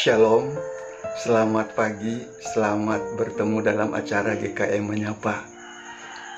[0.00, 0.56] Shalom,
[1.20, 5.44] selamat pagi, selamat bertemu dalam acara GKM Menyapa.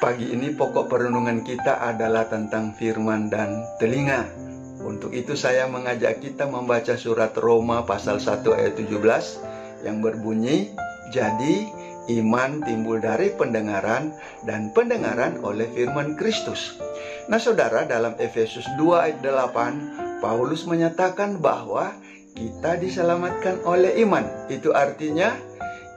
[0.02, 4.26] Pagi ini pokok perenungan kita adalah tentang firman dan telinga.
[4.82, 10.74] Untuk itu saya mengajak kita membaca surat Roma pasal 1 ayat 17 yang berbunyi,
[11.14, 11.70] Jadi
[12.18, 14.10] iman timbul dari pendengaran
[14.42, 16.82] dan pendengaran oleh firman Kristus.
[17.30, 21.94] Nah saudara dalam Efesus 2 ayat 8, Paulus menyatakan bahwa
[22.32, 24.24] kita diselamatkan oleh iman.
[24.48, 25.36] Itu artinya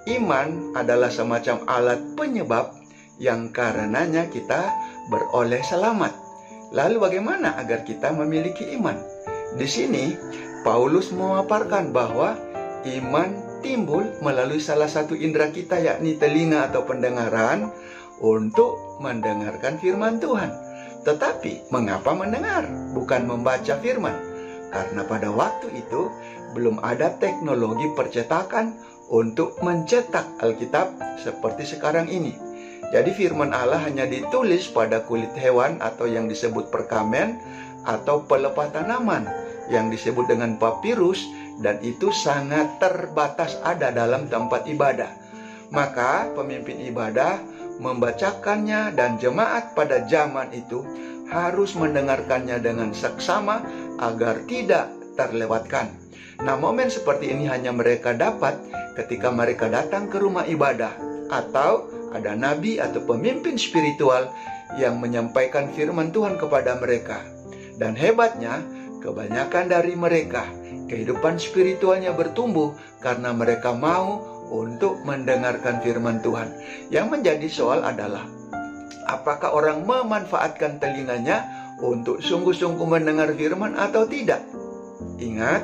[0.07, 2.75] iman adalah semacam alat penyebab
[3.17, 4.69] yang karenanya kita
[5.07, 6.11] beroleh selamat.
[6.75, 8.99] Lalu bagaimana agar kita memiliki iman?
[9.55, 10.11] Di sini
[10.65, 12.35] Paulus memaparkan bahwa
[12.83, 13.29] iman
[13.63, 17.71] timbul melalui salah satu indera kita yakni telinga atau pendengaran
[18.19, 20.51] untuk mendengarkan firman Tuhan.
[21.05, 22.65] Tetapi mengapa mendengar
[22.97, 24.34] bukan membaca firman?
[24.73, 26.09] Karena pada waktu itu
[26.55, 28.73] belum ada teknologi percetakan
[29.11, 32.33] untuk mencetak Alkitab seperti sekarang ini.
[32.93, 37.37] Jadi firman Allah hanya ditulis pada kulit hewan atau yang disebut perkamen
[37.85, 39.25] atau pelepah tanaman
[39.69, 41.25] yang disebut dengan papirus
[41.61, 45.11] dan itu sangat terbatas ada dalam tempat ibadah.
[45.73, 47.41] Maka pemimpin ibadah
[47.79, 50.83] membacakannya dan jemaat pada zaman itu
[51.27, 53.65] harus mendengarkannya dengan seksama
[53.99, 55.89] agar tidak terlewatkan.
[56.43, 58.59] Nah, momen seperti ini hanya mereka dapat
[58.99, 60.91] ketika mereka datang ke rumah ibadah
[61.31, 64.27] atau ada nabi atau pemimpin spiritual
[64.75, 67.23] yang menyampaikan firman Tuhan kepada mereka.
[67.75, 68.63] Dan hebatnya,
[69.03, 70.47] kebanyakan dari mereka
[70.85, 76.53] kehidupan spiritualnya bertumbuh karena mereka mau untuk mendengarkan firman Tuhan.
[76.93, 78.25] Yang menjadi soal adalah
[79.05, 81.45] apakah orang memanfaatkan telinganya
[81.81, 84.41] untuk sungguh-sungguh mendengar firman atau tidak.
[85.19, 85.63] Ingat,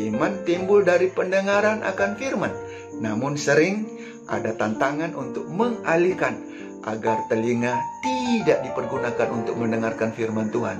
[0.00, 2.52] iman timbul dari pendengaran akan firman,
[2.98, 3.84] namun sering
[4.30, 6.40] ada tantangan untuk mengalihkan
[6.82, 10.78] agar telinga tidak dipergunakan untuk mendengarkan firman Tuhan.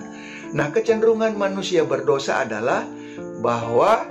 [0.52, 2.84] Nah, kecenderungan manusia berdosa adalah
[3.40, 4.02] bahwa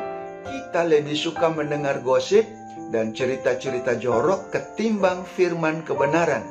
[0.47, 2.47] kita lebih suka mendengar gosip
[2.91, 6.43] dan cerita-cerita jorok ketimbang firman kebenaran.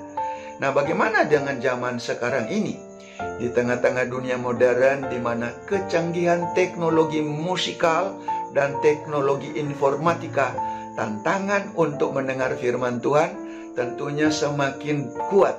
[0.59, 2.81] Nah, bagaimana dengan zaman sekarang ini?
[3.37, 8.17] Di tengah-tengah dunia modern di mana kecanggihan teknologi musikal
[8.57, 10.57] dan teknologi informatika,
[10.97, 13.37] tantangan untuk mendengar firman Tuhan
[13.77, 15.57] tentunya semakin kuat.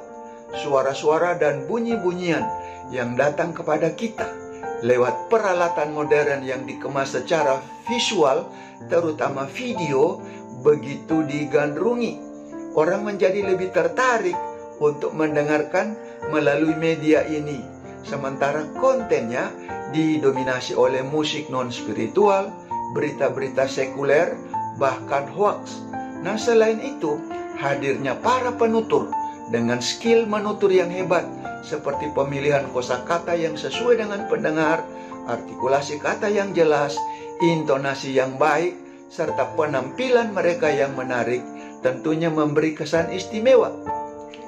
[0.52, 2.44] Suara-suara dan bunyi-bunyian
[2.92, 4.42] yang datang kepada kita
[4.82, 8.50] lewat peralatan modern yang dikemas secara visual,
[8.90, 10.18] terutama video,
[10.62, 12.30] begitu digandrungi.
[12.78, 14.38] Orang menjadi lebih tertarik
[14.80, 15.94] untuk mendengarkan
[16.32, 17.60] melalui media ini.
[18.02, 19.52] Sementara kontennya
[19.94, 22.50] didominasi oleh musik non-spiritual,
[22.96, 24.34] berita-berita sekuler,
[24.80, 25.84] bahkan hoax.
[26.26, 27.20] Nah selain itu,
[27.60, 29.12] hadirnya para penutur
[29.52, 31.28] dengan skill menutur yang hebat
[31.62, 34.82] seperti pemilihan kosakata yang sesuai dengan pendengar,
[35.30, 36.98] artikulasi kata yang jelas,
[37.44, 38.74] intonasi yang baik,
[39.12, 41.44] serta penampilan mereka yang menarik
[41.84, 43.76] tentunya memberi kesan istimewa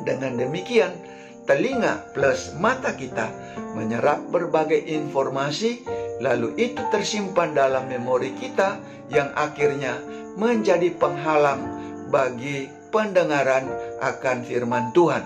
[0.08, 0.96] dengan demikian,
[1.44, 3.28] telinga plus mata kita
[3.76, 5.84] menyerap berbagai informasi,
[6.24, 8.80] lalu itu tersimpan dalam memori kita
[9.12, 10.00] yang akhirnya
[10.40, 11.60] menjadi penghalang
[12.08, 13.68] bagi pendengaran
[14.00, 15.24] akan firman Tuhan.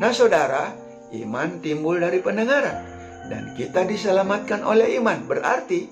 [0.00, 0.72] Nah, saudara,
[1.12, 2.82] iman timbul dari pendengaran,
[3.28, 5.28] dan kita diselamatkan oleh iman.
[5.28, 5.86] Berarti,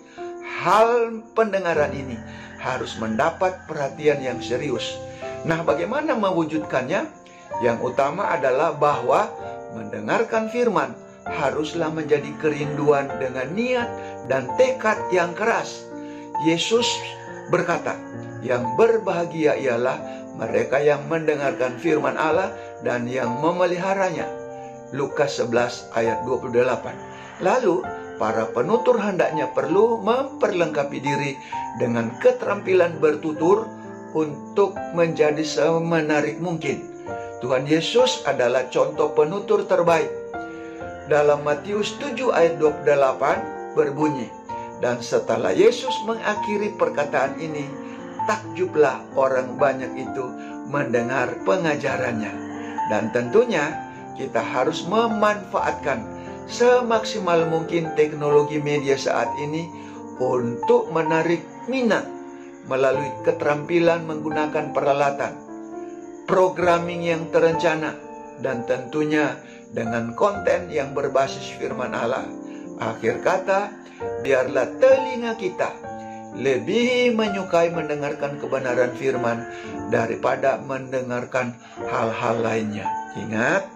[0.65, 2.17] hal pendengaran ini
[2.61, 5.01] harus mendapat perhatian yang serius.
[5.49, 7.19] Nah, bagaimana mewujudkannya?
[7.65, 9.27] Yang utama adalah bahwa
[9.75, 10.95] mendengarkan firman
[11.27, 13.89] haruslah menjadi kerinduan dengan niat
[14.31, 15.85] dan tekad yang keras.
[16.47, 16.87] Yesus
[17.53, 17.99] berkata,
[18.41, 19.99] "Yang berbahagia ialah
[20.41, 24.25] mereka yang mendengarkan firman Allah dan yang memeliharanya."
[24.91, 26.97] Lukas 11 ayat 28.
[27.45, 27.85] Lalu
[28.21, 31.33] para penutur hendaknya perlu memperlengkapi diri
[31.81, 33.65] dengan keterampilan bertutur
[34.13, 36.91] untuk menjadi semenarik mungkin
[37.41, 40.13] Tuhan Yesus adalah contoh penutur terbaik.
[41.09, 44.29] Dalam Matius 7 ayat 28 berbunyi,
[44.81, 47.69] Dan setelah Yesus mengakhiri perkataan ini,
[48.29, 50.25] takjublah orang banyak itu
[50.69, 52.33] mendengar pengajarannya.
[52.93, 53.73] Dan tentunya
[54.17, 56.01] kita harus memanfaatkan
[56.51, 59.71] semaksimal mungkin teknologi media saat ini
[60.19, 62.05] untuk menarik minat
[62.69, 65.51] melalui keterampilan menggunakan peralatan
[66.31, 67.99] programming yang terencana,
[68.39, 69.35] dan tentunya
[69.75, 72.23] dengan konten yang berbasis firman Allah.
[72.79, 73.75] Akhir kata,
[74.23, 75.75] biarlah telinga kita
[76.39, 79.43] lebih menyukai mendengarkan kebenaran firman
[79.91, 81.59] daripada mendengarkan
[81.91, 82.87] hal-hal lainnya.
[83.19, 83.67] Ingat,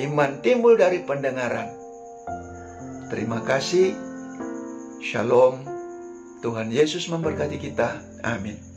[0.00, 1.81] iman timbul dari pendengaran.
[3.12, 3.92] Terima kasih.
[5.04, 5.60] Shalom.
[6.40, 8.00] Tuhan Yesus memberkati kita.
[8.24, 8.71] Amin.